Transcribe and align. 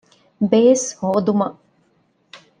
ބޭސް 0.49 0.87
ހޯދުމަށް 0.99 1.57